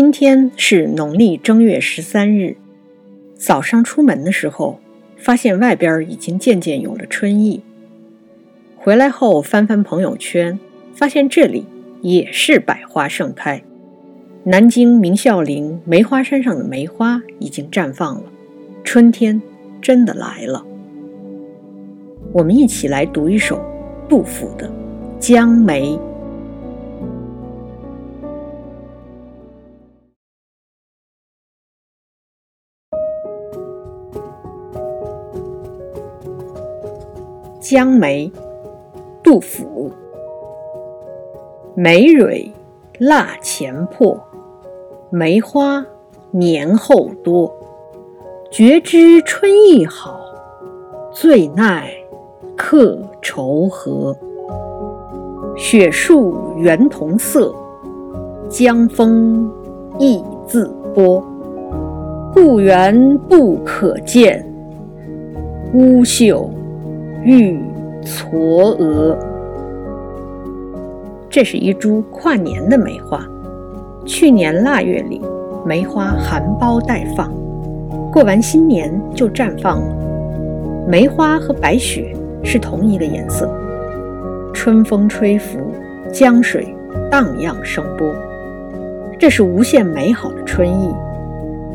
[0.00, 2.56] 今天是农历正月十三日。
[3.34, 4.78] 早上出门的时候，
[5.16, 7.64] 发现外边已经渐渐有了春意。
[8.76, 10.60] 回来后翻翻朋友圈，
[10.94, 11.66] 发现这里
[12.00, 13.60] 也是百花盛开。
[14.44, 18.30] 南京明孝陵梅花山上的梅花已经绽放了，
[18.84, 19.42] 春天
[19.82, 20.64] 真的来了。
[22.32, 23.60] 我们一起来读一首
[24.08, 24.68] 杜甫的
[25.18, 25.96] 《江梅》。
[37.60, 38.30] 江梅，
[39.20, 39.90] 杜甫。
[41.74, 42.52] 梅蕊
[43.00, 44.16] 腊前破，
[45.10, 45.84] 梅花
[46.30, 47.52] 年后多。
[48.48, 50.20] 觉知春意好，
[51.10, 51.90] 最奈
[52.56, 54.16] 客愁何？
[55.56, 57.52] 雪树原同色，
[58.48, 59.50] 江风
[59.98, 61.20] 亦自波。
[62.32, 64.48] 故园不可见，
[65.74, 66.48] 乌秀。
[67.24, 67.60] 玉
[68.04, 69.16] 嵯峨，
[71.28, 73.20] 这是一株跨年的梅花。
[74.06, 75.20] 去年腊月里，
[75.66, 77.32] 梅花含苞待放，
[78.12, 80.86] 过完新年就绽放了。
[80.86, 83.52] 梅花和白雪是同一个颜色。
[84.54, 85.58] 春风吹拂，
[86.12, 86.72] 江水
[87.10, 88.14] 荡漾声波，
[89.18, 90.94] 这是无限美好的春意。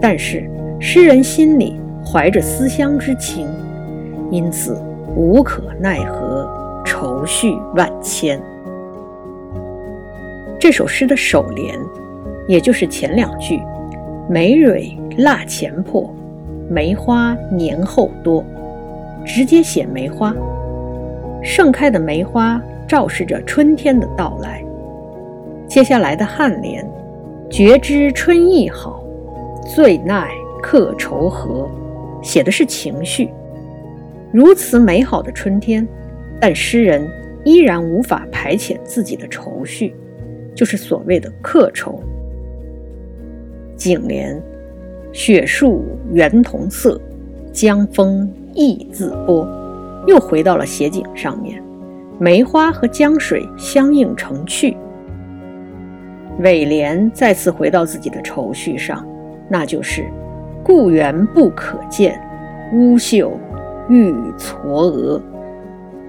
[0.00, 3.48] 但是诗人心里怀着思乡之情，
[4.30, 4.76] 因此。
[5.14, 6.48] 无可奈何，
[6.84, 8.40] 愁绪万千。
[10.58, 11.78] 这首诗的首联，
[12.48, 13.60] 也就是前两句
[14.28, 16.08] “梅蕊腊前破，
[16.68, 18.42] 梅花年后多”，
[19.26, 20.34] 直接写梅花。
[21.42, 24.64] 盛开的梅花昭示着春天的到来。
[25.68, 26.88] 接下来的颔联
[27.50, 29.02] “觉知春意好，
[29.74, 30.30] 最奈
[30.62, 31.68] 客愁何”，
[32.22, 33.28] 写的是情绪。
[34.32, 35.86] 如此美好的春天，
[36.40, 37.06] 但诗人
[37.44, 39.94] 依然无法排遣自己的愁绪，
[40.54, 42.02] 就是所谓的客愁。
[43.76, 44.40] 颈联
[45.12, 46.98] “雪树原同色，
[47.52, 49.46] 江风亦自波”，
[50.08, 51.62] 又回到了写景上面，
[52.18, 54.76] 梅花和江水相映成趣。
[56.38, 59.06] 尾联再次回到自己的愁绪上，
[59.50, 60.06] 那就是
[60.64, 62.18] “故园不可见，
[62.72, 63.38] 乌秀”。
[63.88, 65.20] 玉嵯峨，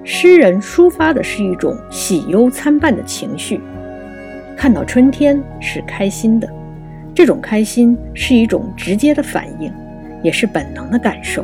[0.03, 3.59] 诗人抒发的是一种喜忧参半的情绪。
[4.55, 6.47] 看到春天是开心的，
[7.13, 9.73] 这种开心是一种直接的反应，
[10.21, 11.43] 也是本能的感受。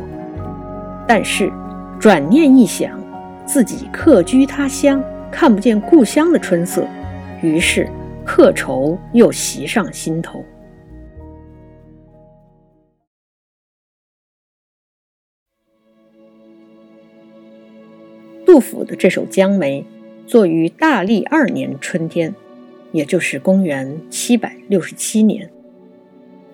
[1.06, 1.52] 但是
[1.98, 2.98] 转念一想，
[3.44, 6.86] 自己客居他乡，看不见故乡的春色，
[7.42, 7.88] 于是
[8.24, 10.44] 客愁又袭上心头。
[18.52, 19.84] 杜甫的这首《江梅》
[20.28, 22.34] 作于大历二年春天，
[22.90, 25.48] 也就是公元七百六十七年。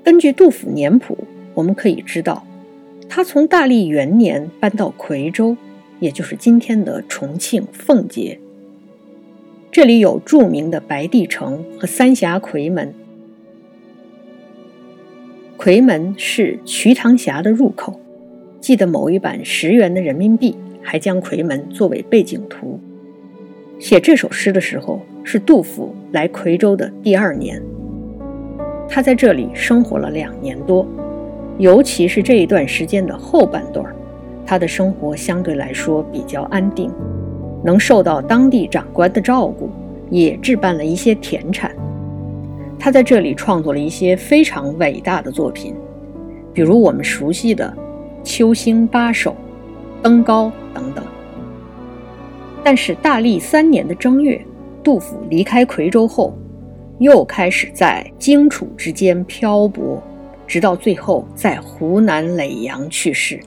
[0.05, 1.17] 根据杜甫年谱，
[1.55, 2.47] 我们可以知道，
[3.09, 5.57] 他从大历元年搬到夔州，
[5.99, 8.39] 也就是今天的重庆奉节。
[9.73, 12.93] 这里有著名的白帝城和三峡夔门。
[15.57, 17.99] 夔门是瞿塘峡的入口。
[18.61, 20.55] 记得某一版十元的人民币。
[20.89, 22.79] 还将夔门作为背景图。
[23.77, 27.61] 写这首诗的时候，是杜甫来夔州的第二年。
[28.89, 30.87] 他在这里生活了两年多，
[31.59, 33.85] 尤其是这一段时间的后半段，
[34.47, 36.89] 他的生活相对来说比较安定，
[37.65, 39.69] 能受到当地长官的照顾，
[40.09, 41.75] 也置办了一些田产。
[42.79, 45.75] 他在这里创作了一些非常伟大的作品，
[46.55, 47.77] 比如我们熟悉的
[48.23, 49.33] 《秋兴八首》。
[50.03, 51.05] 登高等等，
[52.63, 54.41] 但是大历三年的正月，
[54.83, 56.33] 杜甫离开夔州后，
[56.99, 60.03] 又开始在荆楚之间漂泊，
[60.47, 63.41] 直到最后在湖南耒阳去世。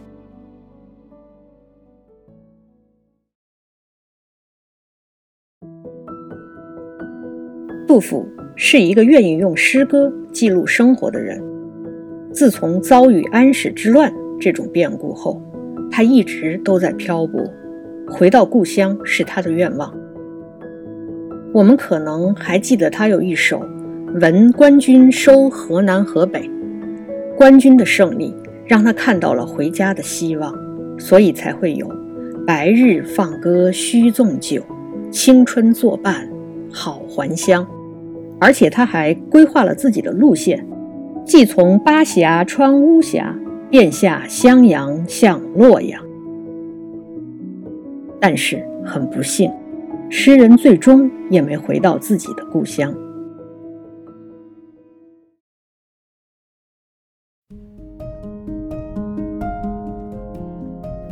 [7.87, 11.41] 杜甫是一个愿意用诗歌记录生活的人。
[12.31, 15.41] 自从遭遇安史之乱这种变故后，
[15.91, 17.43] 他一直都在漂泊，
[18.07, 19.93] 回到故乡是他的愿望。
[21.53, 23.59] 我们可能还记得他有一首
[24.21, 26.41] 《闻官军收河南河北》，
[27.35, 28.33] 官军的胜利
[28.67, 30.53] 让他看到了回家的希望，
[30.99, 31.89] 所以才会有
[32.45, 34.61] “白日放歌须纵酒，
[35.11, 36.29] 青春作伴
[36.71, 37.65] 好还乡”。
[38.39, 40.65] 而且他还规划了自己的路线，
[41.25, 43.35] 既从巴峡穿巫峡，
[43.69, 46.03] 便下襄阳向洛阳。
[48.19, 49.51] 但是很不幸，
[50.09, 52.93] 诗人最终也没回到自己的故乡。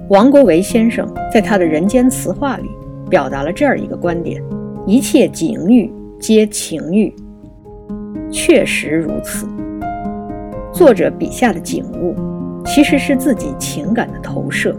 [0.09, 2.69] 王国维先生在他的《人间词话》里
[3.09, 4.41] 表达了这样一个观点：
[4.85, 7.13] 一切景遇皆情欲。
[8.31, 9.47] 确实如此。
[10.73, 12.15] 作者笔下的景物，
[12.67, 14.75] 其实是自己情感的投射。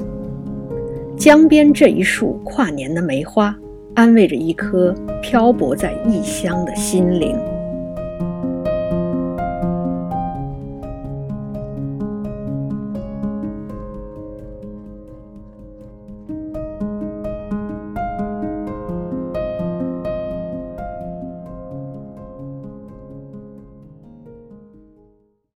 [1.16, 3.56] 江边这一束跨年的梅花，
[3.94, 7.36] 安慰着一颗漂泊在异乡的心灵。